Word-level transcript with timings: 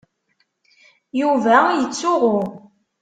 Yuba 1.21 1.55
yettsuɣu. 1.79 2.37